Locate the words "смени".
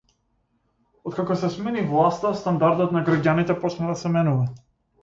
1.57-1.83